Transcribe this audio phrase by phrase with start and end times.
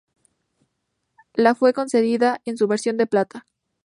[1.35, 3.45] Le fue concedida en su versión de plata.